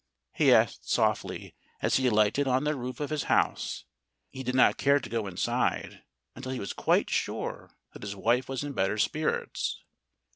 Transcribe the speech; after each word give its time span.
he 0.33 0.51
asked 0.51 0.89
softly, 0.89 1.53
as 1.79 1.97
he 1.97 2.07
alighted 2.07 2.47
on 2.47 2.63
the 2.63 2.73
roof 2.75 2.99
of 2.99 3.11
his 3.11 3.25
house. 3.25 3.85
He 4.31 4.41
did 4.41 4.55
not 4.55 4.77
care 4.79 4.99
to 4.99 5.09
go 5.11 5.27
inside 5.27 6.01
until 6.35 6.51
he 6.53 6.59
was 6.59 6.73
quite 6.73 7.07
sure 7.11 7.77
that 7.93 8.01
his 8.01 8.15
wife 8.15 8.49
was 8.49 8.63
in 8.63 8.73
better 8.73 8.97
spirits. 8.97 9.83